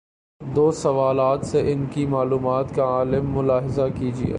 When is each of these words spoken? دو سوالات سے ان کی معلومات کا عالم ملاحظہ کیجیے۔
دو 0.55 0.71
سوالات 0.71 1.45
سے 1.45 1.73
ان 1.73 1.85
کی 1.91 2.05
معلومات 2.05 2.75
کا 2.75 2.83
عالم 2.83 3.37
ملاحظہ 3.37 3.81
کیجیے۔ 3.99 4.29